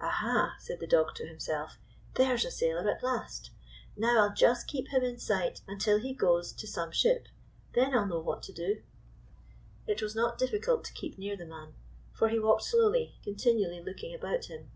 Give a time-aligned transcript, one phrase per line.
[0.00, 1.76] "Aha!" said the dog to himself,
[2.14, 3.50] "there's a sailor at last!
[3.98, 7.26] Now, I 'll just keep him in sight until he goes to some ship.
[7.74, 8.80] Then I 'll know what to do."
[9.86, 11.74] It was not difficult to keep near the man;
[12.14, 14.70] for lie walked slowly, continually looking about him.